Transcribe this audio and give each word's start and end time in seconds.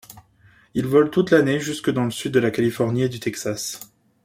Il 0.73 0.87
vole 0.87 1.11
toute 1.11 1.29
l'année 1.29 1.59
jusques 1.59 1.91
dans 1.91 2.05
le 2.05 2.09
sud 2.09 2.31
de 2.33 2.39
la 2.39 2.49
Californie 2.49 3.03
et 3.03 3.07
du 3.09 3.19
Texas. 3.19 3.93